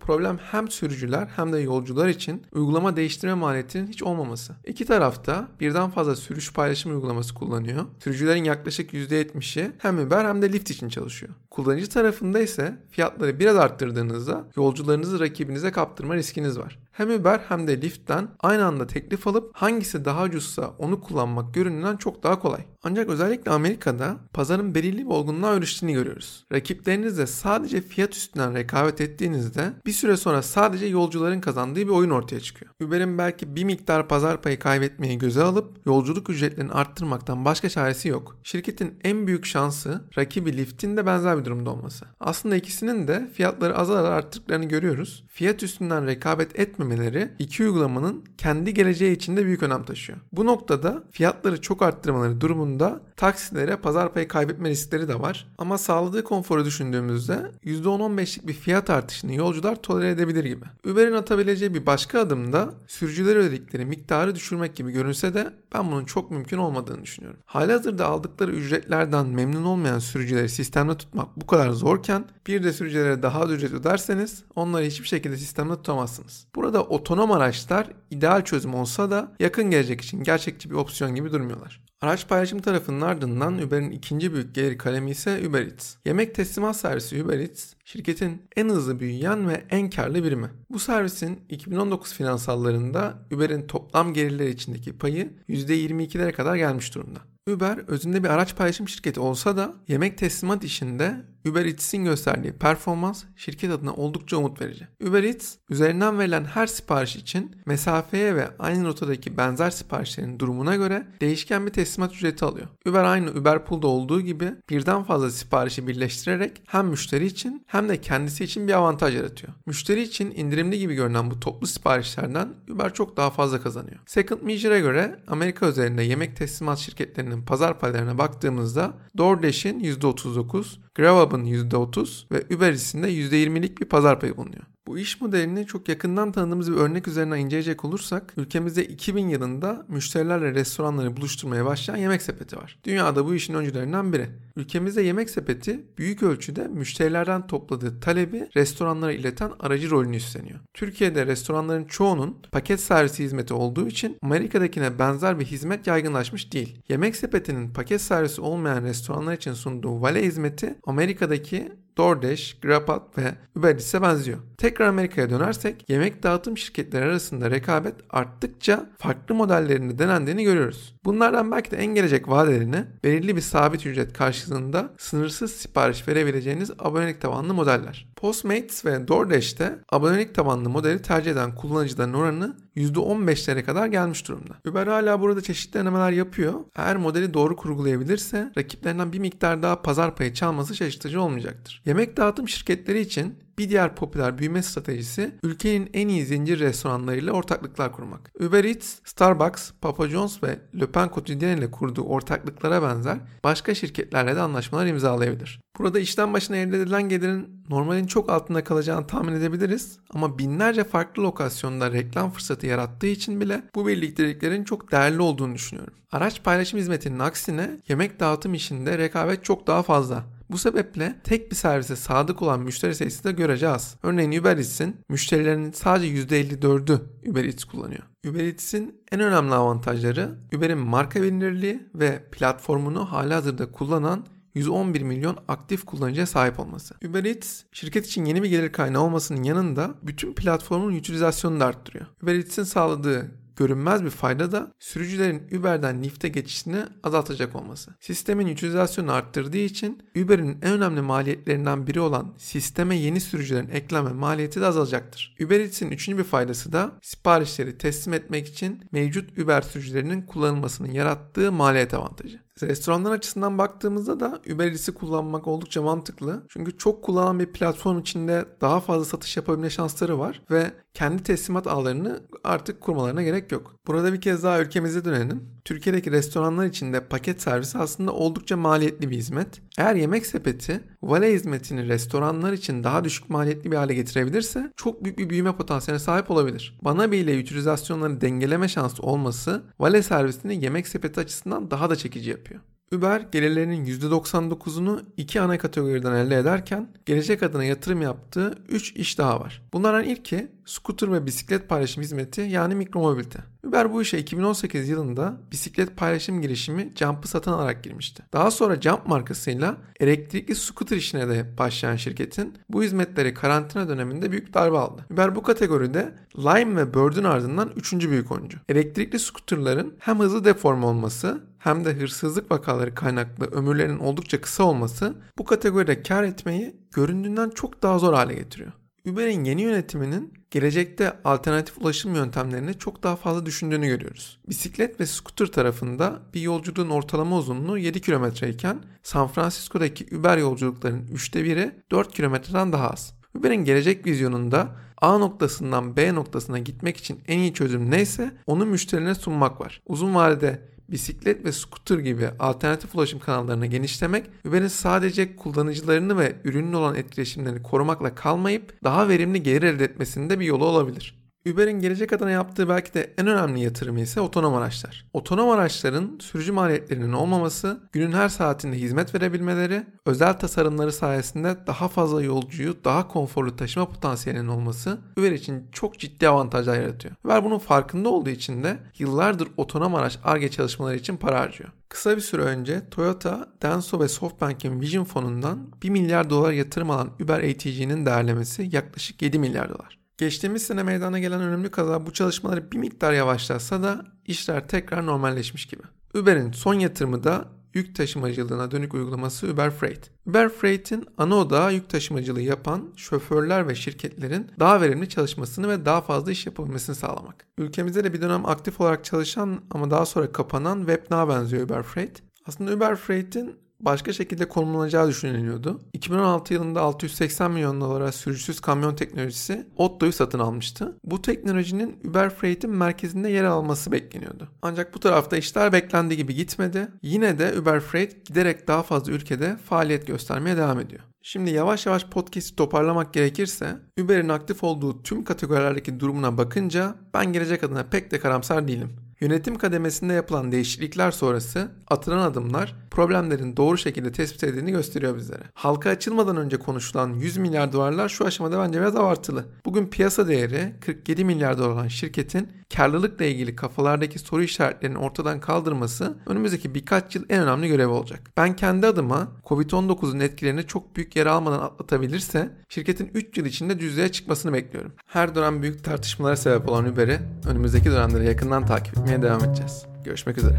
problem 0.00 0.38
hem 0.38 0.68
sürücüler 0.68 1.28
hem 1.36 1.52
de 1.52 1.58
yolcular 1.58 2.08
için 2.08 2.42
uygulama 2.52 2.96
değiştirme 2.96 3.34
maliyetinin 3.34 3.86
hiç 3.86 4.02
olmaması. 4.02 4.52
İki 4.66 4.84
tarafta 4.84 5.48
birden 5.60 5.90
fazla 5.90 6.16
sürüş 6.16 6.52
paylaşım 6.52 6.92
uygulaması 6.92 7.34
kullanıyor. 7.34 7.84
Sürücülerin 7.98 8.44
yaklaşık 8.44 8.92
%70'i 8.92 9.72
hem 9.78 9.98
Uber 9.98 10.24
hem 10.24 10.42
de 10.42 10.52
Lyft 10.52 10.70
için 10.70 10.88
çalışıyor. 10.88 11.32
Kullanıcı 11.50 11.88
tarafında 11.88 12.40
ise 12.40 12.76
fiyatları 12.90 13.38
biraz 13.38 13.56
arttırdığınızda 13.56 14.44
yolcularınızı 14.56 15.20
rakibinize 15.20 15.72
kaptırma 15.72 16.14
riskiniz 16.14 16.58
var. 16.58 16.78
Hem 17.02 17.10
Uber 17.10 17.40
hem 17.48 17.66
de 17.66 17.82
Lyft'ten 17.82 18.28
aynı 18.40 18.64
anda 18.64 18.86
teklif 18.86 19.26
alıp 19.26 19.50
hangisi 19.56 20.04
daha 20.04 20.24
ucuzsa 20.24 20.74
onu 20.78 21.00
kullanmak 21.00 21.54
görünümden 21.54 21.96
çok 21.96 22.22
daha 22.22 22.38
kolay. 22.38 22.60
Ancak 22.84 23.08
özellikle 23.08 23.50
Amerika'da 23.50 24.16
pazarın 24.32 24.74
belirli 24.74 24.98
bir 24.98 25.10
olgunluğa 25.10 25.56
eriştiğini 25.56 25.94
görüyoruz. 25.94 26.44
Rakiplerinizle 26.52 27.26
sadece 27.26 27.80
fiyat 27.80 28.16
üstünden 28.16 28.54
rekabet 28.54 29.00
ettiğinizde 29.00 29.72
bir 29.86 29.92
süre 29.92 30.16
sonra 30.16 30.42
sadece 30.42 30.86
yolcuların 30.86 31.40
kazandığı 31.40 31.80
bir 31.80 31.88
oyun 31.88 32.10
ortaya 32.10 32.40
çıkıyor. 32.40 32.72
Uber'in 32.80 33.18
belki 33.18 33.56
bir 33.56 33.64
miktar 33.64 34.08
pazar 34.08 34.42
payı 34.42 34.58
kaybetmeyi 34.58 35.18
göze 35.18 35.42
alıp 35.42 35.86
yolculuk 35.86 36.30
ücretlerini 36.30 36.72
arttırmaktan 36.72 37.44
başka 37.44 37.68
çaresi 37.68 38.08
yok. 38.08 38.36
Şirketin 38.42 38.94
en 39.04 39.26
büyük 39.26 39.46
şansı 39.46 40.04
rakibi 40.18 40.56
Lyft'in 40.56 40.96
de 40.96 41.06
benzer 41.06 41.38
bir 41.38 41.44
durumda 41.44 41.70
olması. 41.70 42.04
Aslında 42.20 42.56
ikisinin 42.56 43.08
de 43.08 43.30
fiyatları 43.34 43.78
azalarak 43.78 44.12
arttıklarını 44.12 44.64
görüyoruz. 44.64 45.24
Fiyat 45.28 45.62
üstünden 45.62 46.06
rekabet 46.06 46.58
etmemeleri 46.92 47.32
iki 47.38 47.62
uygulamanın 47.62 48.24
kendi 48.38 48.74
geleceği 48.74 49.16
için 49.16 49.36
de 49.36 49.44
büyük 49.44 49.62
önem 49.62 49.84
taşıyor. 49.84 50.18
Bu 50.32 50.46
noktada 50.46 51.02
fiyatları 51.10 51.60
çok 51.60 51.82
arttırmaları 51.82 52.40
durumunda 52.40 53.00
taksilere 53.16 53.76
pazar 53.76 54.12
payı 54.12 54.28
kaybetme 54.28 54.68
riskleri 54.68 55.08
de 55.08 55.20
var. 55.20 55.46
Ama 55.58 55.78
sağladığı 55.78 56.24
konforu 56.24 56.64
düşündüğümüzde 56.64 57.52
%10-15'lik 57.64 58.46
bir 58.46 58.52
fiyat 58.52 58.90
artışını 58.90 59.34
yolcular 59.34 59.82
tolere 59.82 60.10
edebilir 60.10 60.44
gibi. 60.44 60.64
Uber'in 60.86 61.12
atabileceği 61.12 61.74
bir 61.74 61.86
başka 61.86 62.20
adım 62.20 62.52
da 62.52 62.74
sürücülere 62.86 63.38
ödedikleri 63.38 63.84
miktarı 63.84 64.34
düşürmek 64.34 64.76
gibi 64.76 64.92
görünse 64.92 65.34
de 65.34 65.52
ben 65.74 65.90
bunun 65.90 66.04
çok 66.04 66.30
mümkün 66.30 66.58
olmadığını 66.58 67.02
düşünüyorum. 67.02 67.40
Halihazırda 67.46 68.06
aldıkları 68.06 68.52
ücretlerden 68.52 69.26
memnun 69.26 69.64
olmayan 69.64 69.98
sürücüleri 69.98 70.48
sistemde 70.48 70.96
tutmak 70.96 71.36
bu 71.36 71.46
kadar 71.46 71.70
zorken 71.70 72.24
bir 72.46 72.64
de 72.64 72.72
sürücülere 72.72 73.22
daha 73.22 73.40
az 73.40 73.50
ücret 73.50 73.72
öderseniz 73.72 74.42
onları 74.56 74.84
hiçbir 74.84 75.08
şekilde 75.08 75.36
sistemde 75.36 75.76
tutamazsınız. 75.76 76.46
Burada 76.54 76.71
otonom 76.80 77.32
araçlar 77.32 77.86
ideal 78.10 78.44
çözüm 78.44 78.74
olsa 78.74 79.10
da 79.10 79.32
yakın 79.40 79.70
gelecek 79.70 80.00
için 80.00 80.22
gerçekçi 80.22 80.70
bir 80.70 80.74
opsiyon 80.74 81.14
gibi 81.14 81.32
durmuyorlar. 81.32 81.80
Araç 82.00 82.28
paylaşım 82.28 82.60
tarafının 82.60 83.00
ardından 83.00 83.58
Uber'in 83.58 83.90
ikinci 83.90 84.32
büyük 84.32 84.54
gelir 84.54 84.78
kalemi 84.78 85.10
ise 85.10 85.48
Uber 85.48 85.62
Eats. 85.62 85.94
Yemek 86.04 86.34
teslimat 86.34 86.76
servisi 86.76 87.24
Uber 87.24 87.38
Eats, 87.38 87.72
şirketin 87.84 88.42
en 88.56 88.68
hızlı 88.68 89.00
büyüyen 89.00 89.48
ve 89.48 89.64
en 89.70 89.90
karlı 89.90 90.24
birimi. 90.24 90.50
Bu 90.70 90.78
servisin 90.78 91.40
2019 91.48 92.12
finansallarında 92.12 93.26
Uber'in 93.32 93.66
toplam 93.66 94.14
gelirleri 94.14 94.50
içindeki 94.50 94.98
payı 94.98 95.32
%22'lere 95.48 96.32
kadar 96.32 96.56
gelmiş 96.56 96.94
durumda. 96.94 97.31
Uber 97.50 97.78
özünde 97.88 98.24
bir 98.24 98.28
araç 98.28 98.56
paylaşım 98.56 98.88
şirketi 98.88 99.20
olsa 99.20 99.56
da 99.56 99.74
yemek 99.88 100.18
teslimat 100.18 100.64
işinde 100.64 101.24
Uber 101.48 101.66
Eats'in 101.66 102.04
gösterdiği 102.04 102.52
performans 102.52 103.24
şirket 103.36 103.70
adına 103.70 103.94
oldukça 103.94 104.36
umut 104.36 104.60
verici. 104.60 104.88
Uber 105.04 105.22
Eats 105.22 105.56
üzerinden 105.70 106.18
verilen 106.18 106.44
her 106.44 106.66
sipariş 106.66 107.16
için 107.16 107.56
mesafeye 107.66 108.36
ve 108.36 108.48
aynı 108.58 108.86
rotadaki 108.86 109.36
benzer 109.36 109.70
siparişlerin 109.70 110.38
durumuna 110.38 110.76
göre 110.76 111.06
değişken 111.20 111.66
bir 111.66 111.72
teslimat 111.72 112.14
ücreti 112.14 112.44
alıyor. 112.44 112.68
Uber 112.86 113.04
aynı 113.04 113.30
Uber 113.30 113.64
Pool'da 113.64 113.86
olduğu 113.86 114.20
gibi 114.20 114.52
birden 114.70 115.02
fazla 115.04 115.30
siparişi 115.30 115.86
birleştirerek 115.86 116.62
hem 116.66 116.86
müşteri 116.86 117.26
için 117.26 117.64
hem 117.66 117.88
de 117.88 118.00
kendisi 118.00 118.44
için 118.44 118.68
bir 118.68 118.72
avantaj 118.72 119.16
yaratıyor. 119.16 119.52
Müşteri 119.66 120.02
için 120.02 120.32
indirimli 120.36 120.78
gibi 120.78 120.94
görünen 120.94 121.30
bu 121.30 121.40
toplu 121.40 121.66
siparişlerden 121.66 122.48
Uber 122.70 122.94
çok 122.94 123.16
daha 123.16 123.30
fazla 123.30 123.62
kazanıyor. 123.62 123.98
Second 124.06 124.42
Measure'e 124.42 124.80
göre 124.80 125.20
Amerika 125.26 125.68
üzerinde 125.68 126.02
yemek 126.02 126.36
teslimat 126.36 126.78
şirketlerinin 126.78 127.31
pazar 127.40 127.78
paylarına 127.78 128.18
baktığımızda 128.18 128.94
DoorDash'in 129.18 129.80
%39, 129.80 130.78
Grabhub'ın 130.94 131.44
%30 131.44 132.24
ve 132.32 132.56
Uber 132.56 132.70
Eats'in 132.70 133.02
de 133.02 133.12
%20'lik 133.12 133.80
bir 133.80 133.86
pazar 133.86 134.20
payı 134.20 134.36
bulunuyor. 134.36 134.71
Bu 134.86 134.98
iş 134.98 135.20
modelini 135.20 135.66
çok 135.66 135.88
yakından 135.88 136.32
tanıdığımız 136.32 136.72
bir 136.72 136.76
örnek 136.76 137.08
üzerinden 137.08 137.36
inceleyecek 137.36 137.84
olursak 137.84 138.32
ülkemizde 138.36 138.86
2000 138.86 139.28
yılında 139.28 139.86
müşterilerle 139.88 140.54
restoranları 140.54 141.16
buluşturmaya 141.16 141.64
başlayan 141.64 141.96
Yemek 141.96 142.22
Sepeti 142.22 142.56
var. 142.56 142.78
Dünyada 142.84 143.26
bu 143.26 143.34
işin 143.34 143.54
öncülerinden 143.54 144.12
biri. 144.12 144.28
Ülkemizde 144.56 145.02
Yemek 145.02 145.30
Sepeti 145.30 145.86
büyük 145.98 146.22
ölçüde 146.22 146.68
müşterilerden 146.68 147.46
topladığı 147.46 148.00
talebi 148.00 148.48
restoranlara 148.56 149.12
ileten 149.12 149.50
aracı 149.60 149.90
rolünü 149.90 150.16
üstleniyor. 150.16 150.58
Türkiye'de 150.74 151.26
restoranların 151.26 151.84
çoğunun 151.84 152.36
paket 152.52 152.80
servisi 152.80 153.24
hizmeti 153.24 153.54
olduğu 153.54 153.88
için 153.88 154.16
Amerika'dakine 154.22 154.98
benzer 154.98 155.40
bir 155.40 155.44
hizmet 155.44 155.86
yaygınlaşmış 155.86 156.52
değil. 156.52 156.82
Yemek 156.88 157.16
Sepeti'nin 157.16 157.72
paket 157.72 158.00
servisi 158.00 158.40
olmayan 158.40 158.82
restoranlar 158.82 159.32
için 159.32 159.52
sunduğu 159.52 160.00
vale 160.00 160.22
hizmeti 160.22 160.74
Amerika'daki 160.84 161.72
DoorDash, 161.98 162.56
Grubhub 162.62 163.18
ve 163.18 163.34
Uber 163.56 163.68
Eats'e 163.68 164.02
benziyor. 164.02 164.38
Tekrar 164.58 164.86
Amerika'ya 164.86 165.30
dönersek 165.30 165.84
yemek 165.88 166.22
dağıtım 166.22 166.58
şirketleri 166.58 167.04
arasında 167.04 167.50
rekabet 167.50 167.94
arttıkça 168.10 168.86
farklı 168.98 169.34
modellerinde 169.34 169.98
denendiğini 169.98 170.44
görüyoruz. 170.44 170.94
Bunlardan 171.04 171.50
belki 171.50 171.70
de 171.70 171.76
en 171.76 171.94
gelecek 171.94 172.28
vadelerini 172.28 172.84
belirli 173.04 173.36
bir 173.36 173.40
sabit 173.40 173.86
ücret 173.86 174.12
karşılığında 174.12 174.90
sınırsız 174.98 175.52
sipariş 175.52 176.08
verebileceğiniz 176.08 176.70
abonelik 176.78 177.20
tabanlı 177.20 177.54
modeller. 177.54 178.08
Postmates 178.16 178.84
ve 178.84 179.08
DoorDash'te 179.08 179.78
abonelik 179.92 180.34
tabanlı 180.34 180.68
modeli 180.68 181.02
tercih 181.02 181.30
eden 181.30 181.54
kullanıcıların 181.54 182.14
oranı 182.14 182.56
%15'lere 182.76 183.62
kadar 183.62 183.86
gelmiş 183.86 184.28
durumda. 184.28 184.54
Uber 184.68 184.86
hala 184.86 185.20
burada 185.20 185.40
çeşitli 185.40 185.78
denemeler 185.78 186.10
yapıyor. 186.10 186.54
Eğer 186.76 186.96
modeli 186.96 187.34
doğru 187.34 187.56
kurgulayabilirse 187.56 188.52
rakiplerinden 188.58 189.12
bir 189.12 189.18
miktar 189.18 189.62
daha 189.62 189.82
pazar 189.82 190.16
payı 190.16 190.34
çalması 190.34 190.74
şaşırtıcı 190.74 191.22
olmayacaktır. 191.22 191.81
Yemek 191.84 192.16
dağıtım 192.16 192.48
şirketleri 192.48 193.00
için 193.00 193.38
bir 193.58 193.70
diğer 193.70 193.94
popüler 193.94 194.38
büyüme 194.38 194.62
stratejisi 194.62 195.34
ülkenin 195.42 195.90
en 195.94 196.08
iyi 196.08 196.26
zincir 196.26 196.60
restoranlarıyla 196.60 197.32
ortaklıklar 197.32 197.92
kurmak. 197.92 198.32
Uber 198.40 198.64
Eats, 198.64 198.94
Starbucks, 199.04 199.70
Papa 199.80 200.08
John's 200.08 200.42
ve 200.42 200.58
Le 200.80 200.86
Pain 200.86 201.08
Quotidien 201.08 201.56
ile 201.56 201.70
kurduğu 201.70 202.02
ortaklıklara 202.02 202.82
benzer 202.82 203.18
başka 203.44 203.74
şirketlerle 203.74 204.36
de 204.36 204.40
anlaşmalar 204.40 204.86
imzalayabilir. 204.86 205.60
Burada 205.78 206.00
işten 206.00 206.32
başına 206.32 206.56
elde 206.56 206.76
edilen 206.76 207.08
gelirin 207.08 207.64
normalin 207.68 208.06
çok 208.06 208.30
altında 208.30 208.64
kalacağını 208.64 209.06
tahmin 209.06 209.32
edebiliriz 209.32 209.98
ama 210.10 210.38
binlerce 210.38 210.84
farklı 210.84 211.22
lokasyonda 211.22 211.92
reklam 211.92 212.30
fırsatı 212.30 212.66
yarattığı 212.66 213.06
için 213.06 213.40
bile 213.40 213.62
bu 213.74 213.86
birlikteliklerin 213.86 214.64
çok 214.64 214.92
değerli 214.92 215.20
olduğunu 215.20 215.54
düşünüyorum. 215.54 215.94
Araç 216.12 216.42
paylaşım 216.42 216.78
hizmetinin 216.78 217.18
aksine 217.18 217.70
yemek 217.88 218.20
dağıtım 218.20 218.54
işinde 218.54 218.98
rekabet 218.98 219.44
çok 219.44 219.66
daha 219.66 219.82
fazla. 219.82 220.24
Bu 220.52 220.58
sebeple 220.58 221.16
tek 221.24 221.50
bir 221.50 221.56
servise 221.56 221.96
sadık 221.96 222.42
olan 222.42 222.60
müşteri 222.60 222.94
sayısı 222.94 223.24
da 223.24 223.30
görece 223.30 223.68
az. 223.68 223.96
Örneğin 224.02 224.40
Uber 224.40 224.56
Eats'in 224.56 224.96
müşterilerinin 225.08 225.72
sadece 225.72 226.22
%54'ü 226.22 227.00
Uber 227.30 227.44
Eats 227.44 227.64
kullanıyor. 227.64 228.02
Uber 228.28 228.44
Eats'in 228.44 229.02
en 229.12 229.20
önemli 229.20 229.54
avantajları 229.54 230.38
Uber'in 230.56 230.78
marka 230.78 231.22
bilinirliği 231.22 231.82
ve 231.94 232.24
platformunu 232.32 233.12
halihazırda 233.12 233.72
kullanan 233.72 234.26
111 234.54 235.02
milyon 235.02 235.36
aktif 235.48 235.84
kullanıcıya 235.84 236.26
sahip 236.26 236.60
olması. 236.60 236.94
Uber 237.08 237.24
Eats 237.24 237.62
şirket 237.72 238.06
için 238.06 238.24
yeni 238.24 238.42
bir 238.42 238.48
gelir 238.48 238.72
kaynağı 238.72 239.02
olmasının 239.02 239.42
yanında 239.42 239.94
bütün 240.02 240.32
platformun 240.32 240.96
utilizasyonunu 240.96 241.60
da 241.60 241.66
arttırıyor. 241.66 242.06
Uber 242.22 242.34
Eats'in 242.34 242.64
sağladığı 242.64 243.41
görünmez 243.56 244.04
bir 244.04 244.10
fayda 244.10 244.52
da 244.52 244.72
sürücülerin 244.78 245.58
Uber'den 245.58 246.02
Lyft'e 246.02 246.28
geçişini 246.28 246.84
azaltacak 247.02 247.56
olması. 247.56 247.90
Sistemin 248.00 248.52
utilizasyonu 248.52 249.12
arttırdığı 249.12 249.58
için 249.58 250.02
Uber'in 250.16 250.58
en 250.62 250.72
önemli 250.72 251.00
maliyetlerinden 251.00 251.86
biri 251.86 252.00
olan 252.00 252.34
sisteme 252.38 252.96
yeni 252.96 253.20
sürücülerin 253.20 253.68
ekleme 253.68 254.12
maliyeti 254.12 254.60
de 254.60 254.66
azalacaktır. 254.66 255.36
Uber 255.44 255.60
Eats'in 255.60 255.90
üçüncü 255.90 256.18
bir 256.18 256.24
faydası 256.24 256.72
da 256.72 256.92
siparişleri 257.02 257.78
teslim 257.78 258.14
etmek 258.14 258.48
için 258.48 258.84
mevcut 258.92 259.38
Uber 259.38 259.62
sürücülerinin 259.62 260.22
kullanılmasının 260.22 260.90
yarattığı 260.90 261.52
maliyet 261.52 261.94
avantajı. 261.94 262.40
Restoranlar 262.62 263.12
açısından 263.12 263.58
baktığımızda 263.58 264.20
da 264.20 264.40
Uber 264.54 264.66
Eats'i 264.66 264.94
kullanmak 264.94 265.46
oldukça 265.46 265.82
mantıklı. 265.82 266.42
Çünkü 266.48 266.78
çok 266.78 267.04
kullanan 267.04 267.38
bir 267.38 267.46
platform 267.46 267.98
içinde 267.98 268.44
daha 268.60 268.80
fazla 268.80 269.04
satış 269.04 269.36
yapabilme 269.36 269.70
şansları 269.70 270.18
var 270.18 270.42
ve 270.50 270.72
kendi 270.94 271.22
teslimat 271.22 271.66
ağlarını 271.66 272.20
artık 272.44 272.80
kurmalarına 272.80 273.22
gerek 273.22 273.52
yok. 273.52 273.74
Burada 273.86 274.12
bir 274.12 274.20
kez 274.20 274.42
daha 274.42 274.60
ülkemize 274.60 275.04
dönelim. 275.04 275.48
Türkiye'deki 275.64 276.10
restoranlar 276.10 276.66
içinde 276.66 277.00
paket 277.00 277.42
servisi 277.42 277.78
aslında 277.78 278.12
oldukça 278.12 278.56
maliyetli 278.56 279.10
bir 279.10 279.16
hizmet. 279.16 279.62
Eğer 279.78 279.94
yemek 279.94 280.26
sepeti 280.26 280.80
vale 281.02 281.32
hizmetini 281.32 281.88
restoranlar 281.88 282.52
için 282.52 282.84
daha 282.84 283.04
düşük 283.04 283.30
maliyetli 283.30 283.72
bir 283.72 283.76
hale 283.76 283.94
getirebilirse 283.94 284.72
çok 284.76 285.04
büyük 285.04 285.18
bir 285.18 285.30
büyüme 285.30 285.56
potansiyeline 285.56 286.04
sahip 286.04 286.30
olabilir. 286.30 286.78
Bana 286.82 287.06
ile 287.06 287.40
utilizasyonları 287.40 288.20
dengeleme 288.20 288.68
şansı 288.68 289.02
olması 289.02 289.62
vale 289.80 290.02
servisini 290.02 290.64
yemek 290.64 290.88
sepeti 290.88 291.20
açısından 291.20 291.70
daha 291.70 291.90
da 291.90 291.96
çekici 291.96 292.30
yapıyor. 292.30 292.60
Uber 292.92 293.20
gelirlerinin 293.20 293.84
%99'unu 293.84 295.02
iki 295.16 295.40
ana 295.40 295.58
kategoriden 295.58 296.12
elde 296.12 296.36
ederken 296.36 296.88
gelecek 297.06 297.42
adına 297.42 297.64
yatırım 297.64 298.02
yaptığı 298.02 298.54
3 298.68 298.92
iş 298.96 299.18
daha 299.18 299.40
var. 299.40 299.62
Bunlardan 299.72 300.04
ilki 300.04 300.48
scooter 300.66 301.12
ve 301.12 301.26
bisiklet 301.26 301.68
paylaşım 301.68 302.02
hizmeti 302.02 302.40
yani 302.40 302.74
mikromobilite. 302.74 303.38
Uber 303.64 303.92
bu 303.92 304.02
işe 304.02 304.18
2018 304.18 304.88
yılında 304.88 305.40
bisiklet 305.52 305.96
paylaşım 305.96 306.42
girişimi 306.42 306.92
Jump'ı 306.96 307.28
satın 307.28 307.52
alarak 307.52 307.84
girmişti. 307.84 308.22
Daha 308.32 308.50
sonra 308.50 308.80
Jump 308.80 309.06
markasıyla 309.06 309.76
elektrikli 310.00 310.54
scooter 310.54 310.96
işine 310.96 311.28
de 311.28 311.58
başlayan 311.58 311.96
şirketin 311.96 312.54
bu 312.68 312.82
hizmetleri 312.82 313.34
karantina 313.34 313.88
döneminde 313.88 314.30
büyük 314.30 314.54
darbe 314.54 314.78
aldı. 314.78 315.06
Uber 315.10 315.34
bu 315.34 315.42
kategoride 315.42 316.14
Lime 316.38 316.76
ve 316.76 316.94
Bird'ün 316.94 317.24
ardından 317.24 317.70
3. 317.76 317.92
büyük 317.92 318.32
oyuncu. 318.32 318.58
Elektrikli 318.68 319.18
scooterların 319.18 319.94
hem 319.98 320.18
hızlı 320.18 320.44
deform 320.44 320.82
olması 320.84 321.40
hem 321.58 321.84
de 321.84 321.94
hırsızlık 321.94 322.50
vakaları 322.50 322.94
kaynaklı 322.94 323.46
ömürlerinin 323.46 323.98
oldukça 323.98 324.40
kısa 324.40 324.64
olması 324.64 325.14
bu 325.38 325.44
kategoride 325.44 326.02
kar 326.02 326.22
etmeyi 326.22 326.76
göründüğünden 326.92 327.50
çok 327.50 327.82
daha 327.82 327.98
zor 327.98 328.14
hale 328.14 328.34
getiriyor. 328.34 328.72
Uber'in 329.06 329.44
yeni 329.44 329.62
yönetiminin 329.62 330.34
gelecekte 330.50 331.12
alternatif 331.24 331.78
ulaşım 331.78 332.14
yöntemlerini 332.14 332.78
çok 332.78 333.02
daha 333.02 333.16
fazla 333.16 333.46
düşündüğünü 333.46 333.86
görüyoruz. 333.86 334.38
Bisiklet 334.48 335.00
ve 335.00 335.06
scooter 335.06 335.46
tarafında 335.46 336.22
bir 336.34 336.40
yolculuğun 336.40 336.90
ortalama 336.90 337.38
uzunluğu 337.38 337.78
7 337.78 338.00
kilometre 338.00 338.50
iken 338.50 338.78
San 339.02 339.28
Francisco'daki 339.28 340.16
Uber 340.16 340.38
yolculuklarının 340.38 341.06
3'te 341.06 341.44
biri 341.44 341.72
4 341.90 342.12
kilometreden 342.14 342.72
daha 342.72 342.90
az. 342.90 343.14
Uber'in 343.34 343.64
gelecek 343.64 344.06
vizyonunda 344.06 344.76
A 345.00 345.18
noktasından 345.18 345.96
B 345.96 346.14
noktasına 346.14 346.58
gitmek 346.58 346.96
için 346.96 347.20
en 347.28 347.38
iyi 347.38 347.54
çözüm 347.54 347.90
neyse 347.90 348.32
onu 348.46 348.66
müşterilerine 348.66 349.14
sunmak 349.14 349.60
var. 349.60 349.82
Uzun 349.86 350.14
vadede 350.14 350.71
bisiklet 350.92 351.44
ve 351.44 351.52
scooter 351.52 351.98
gibi 351.98 352.28
alternatif 352.38 352.94
ulaşım 352.94 353.18
kanallarına 353.18 353.66
genişlemek 353.66 354.24
Uber'in 354.44 354.68
sadece 354.68 355.36
kullanıcılarını 355.36 356.18
ve 356.18 356.36
ürünün 356.44 356.72
olan 356.72 356.94
etkileşimlerini 356.94 357.62
korumakla 357.62 358.14
kalmayıp 358.14 358.84
daha 358.84 359.08
verimli 359.08 359.42
gelir 359.42 359.62
elde 359.62 359.84
etmesinde 359.84 360.40
bir 360.40 360.46
yolu 360.46 360.64
olabilir. 360.64 361.21
Uber'in 361.46 361.80
gelecek 361.80 362.12
adına 362.12 362.30
yaptığı 362.30 362.68
belki 362.68 362.94
de 362.94 363.12
en 363.18 363.26
önemli 363.26 363.60
yatırımı 363.60 364.00
ise 364.00 364.20
otonom 364.20 364.54
araçlar. 364.54 365.06
Otonom 365.12 365.50
araçların 365.50 366.18
sürücü 366.20 366.52
maliyetlerinin 366.52 367.12
olmaması, 367.12 367.80
günün 367.92 368.12
her 368.12 368.28
saatinde 368.28 368.76
hizmet 368.76 369.14
verebilmeleri, 369.14 369.86
özel 370.06 370.32
tasarımları 370.32 370.92
sayesinde 370.92 371.56
daha 371.66 371.88
fazla 371.88 372.22
yolcuyu 372.22 372.84
daha 372.84 373.08
konforlu 373.08 373.56
taşıma 373.56 373.88
potansiyelinin 373.88 374.48
olması 374.48 374.98
Uber 375.18 375.32
için 375.32 375.66
çok 375.72 375.98
ciddi 375.98 376.28
avantajlar 376.28 376.80
yaratıyor. 376.80 377.14
Uber 377.24 377.44
bunun 377.44 377.58
farkında 377.58 378.08
olduğu 378.08 378.30
için 378.30 378.62
de 378.62 378.78
yıllardır 378.98 379.48
otonom 379.56 379.94
araç 379.94 380.18
ARGE 380.24 380.50
çalışmaları 380.50 380.96
için 380.96 381.16
para 381.16 381.40
harcıyor. 381.40 381.70
Kısa 381.88 382.16
bir 382.16 382.20
süre 382.20 382.42
önce 382.42 382.82
Toyota, 382.90 383.48
Denso 383.62 384.00
ve 384.00 384.08
SoftBank'in 384.08 384.80
Vision 384.80 385.04
fonundan 385.04 385.58
1 385.82 385.90
milyar 385.90 386.30
dolar 386.30 386.52
yatırım 386.52 386.90
alan 386.90 387.10
Uber 387.20 387.50
ATG'nin 387.50 388.06
değerlemesi 388.06 388.68
yaklaşık 388.72 389.22
7 389.22 389.38
milyar 389.38 389.68
dolar. 389.68 390.01
Geçtiğimiz 390.22 390.62
sene 390.62 390.82
meydana 390.82 391.18
gelen 391.18 391.40
önemli 391.40 391.70
kaza 391.70 392.06
bu 392.06 392.12
çalışmaları 392.12 392.72
bir 392.72 392.78
miktar 392.78 393.12
yavaşlatsa 393.12 393.82
da 393.82 394.04
işler 394.26 394.68
tekrar 394.68 395.06
normalleşmiş 395.06 395.66
gibi. 395.66 395.82
Uber'in 396.14 396.52
son 396.52 396.74
yatırımı 396.74 397.24
da 397.24 397.48
yük 397.74 397.96
taşımacılığına 397.96 398.70
dönük 398.70 398.94
uygulaması 398.94 399.46
Uber 399.46 399.70
Freight. 399.70 400.10
Uber 400.26 400.48
Freight'in 400.48 401.06
ana 401.18 401.34
odağı 401.34 401.74
yük 401.74 401.90
taşımacılığı 401.90 402.40
yapan 402.40 402.92
şoförler 402.96 403.68
ve 403.68 403.74
şirketlerin 403.74 404.50
daha 404.58 404.80
verimli 404.80 405.08
çalışmasını 405.08 405.68
ve 405.68 405.84
daha 405.84 406.00
fazla 406.00 406.30
iş 406.30 406.46
yapabilmesini 406.46 406.96
sağlamak. 406.96 407.46
Ülkemizde 407.58 408.04
de 408.04 408.12
bir 408.12 408.20
dönem 408.20 408.46
aktif 408.46 408.80
olarak 408.80 409.04
çalışan 409.04 409.60
ama 409.70 409.90
daha 409.90 410.06
sonra 410.06 410.32
kapanan 410.32 410.78
WebNow'a 410.78 411.28
benziyor 411.28 411.64
Uber 411.64 411.82
Freight. 411.82 412.22
Aslında 412.46 412.72
Uber 412.72 412.96
Freight'in 412.96 413.56
başka 413.82 414.12
şekilde 414.12 414.48
konumlanacağı 414.48 415.08
düşünülüyordu. 415.08 415.80
2016 415.92 416.54
yılında 416.54 416.80
680 416.80 417.50
milyon 417.50 417.80
dolara 417.80 418.12
sürücüsüz 418.12 418.60
kamyon 418.60 418.94
teknolojisi 418.94 419.66
Otto'yu 419.76 420.12
satın 420.12 420.38
almıştı. 420.38 420.96
Bu 421.04 421.22
teknolojinin 421.22 422.00
Uber 422.04 422.30
Freight'in 422.30 422.70
merkezinde 422.70 423.28
yer 423.28 423.44
alması 423.44 423.92
bekleniyordu. 423.92 424.48
Ancak 424.62 424.94
bu 424.94 425.00
tarafta 425.00 425.36
işler 425.36 425.72
beklendiği 425.72 426.18
gibi 426.18 426.34
gitmedi. 426.34 426.88
Yine 427.02 427.38
de 427.38 427.58
Uber 427.58 427.80
Freight 427.80 428.26
giderek 428.26 428.68
daha 428.68 428.82
fazla 428.82 429.12
ülkede 429.12 429.56
faaliyet 429.56 430.06
göstermeye 430.06 430.56
devam 430.56 430.80
ediyor. 430.80 431.00
Şimdi 431.24 431.50
yavaş 431.50 431.86
yavaş 431.86 432.06
podcast'i 432.06 432.56
toparlamak 432.56 433.14
gerekirse 433.14 433.78
Uber'in 434.00 434.28
aktif 434.28 434.64
olduğu 434.64 435.02
tüm 435.02 435.24
kategorilerdeki 435.24 436.00
durumuna 436.00 436.38
bakınca 436.38 436.94
ben 437.14 437.32
gelecek 437.32 437.64
adına 437.64 437.82
pek 437.82 438.10
de 438.10 438.20
karamsar 438.20 438.68
değilim. 438.68 438.96
Yönetim 439.22 439.58
kademesinde 439.58 440.12
yapılan 440.12 440.52
değişiklikler 440.52 441.10
sonrası 441.10 441.68
atılan 441.88 442.18
adımlar 442.18 442.74
problemlerin 442.90 443.56
doğru 443.56 443.78
şekilde 443.78 444.12
tespit 444.12 444.44
edildiğini 444.44 444.70
gösteriyor 444.72 445.16
bizlere. 445.16 445.42
Halka 445.54 445.90
açılmadan 445.90 446.36
önce 446.36 446.56
konuşulan 446.56 447.14
100 447.14 447.36
milyar 447.36 447.72
dolarlar 447.72 448.08
şu 448.08 448.26
aşamada 448.26 448.58
bence 448.58 448.80
biraz 448.80 448.96
abartılı. 448.96 449.44
Bugün 449.64 449.86
piyasa 449.86 450.28
değeri 450.28 450.72
47 450.80 451.24
milyar 451.24 451.58
dolar 451.58 451.68
olan 451.68 451.88
şirketin 451.88 452.48
karlılıkla 452.76 453.24
ilgili 453.24 453.56
kafalardaki 453.56 454.18
soru 454.18 454.42
işaretlerini 454.42 454.98
ortadan 454.98 455.40
kaldırması 455.40 456.16
önümüzdeki 456.26 456.74
birkaç 456.74 457.14
yıl 457.14 457.24
en 457.28 457.42
önemli 457.42 457.68
görevi 457.68 457.90
olacak. 457.90 458.20
Ben 458.36 458.56
kendi 458.56 458.86
adıma 458.86 459.28
Covid-19'un 459.44 460.20
etkilerini 460.20 460.66
çok 460.66 460.96
büyük 460.96 461.16
yer 461.16 461.26
almadan 461.26 461.60
atlatabilirse 461.60 462.50
şirketin 462.68 463.10
3 463.14 463.38
yıl 463.38 463.46
içinde 463.46 463.78
düzlüğe 463.78 464.12
çıkmasını 464.12 464.52
bekliyorum. 464.52 464.92
Her 465.06 465.34
dönem 465.34 465.62
büyük 465.62 465.84
tartışmalara 465.84 466.36
sebep 466.36 466.68
olan 466.68 466.84
Uber'i 466.84 467.20
önümüzdeki 467.46 467.90
dönemleri 467.90 468.26
yakından 468.26 468.66
takip 468.66 468.98
etmeye 468.98 469.11
dinlemeye 469.12 469.22
devam 469.22 469.44
edeceğiz. 469.44 469.84
Görüşmek 470.04 470.38
üzere. 470.38 470.56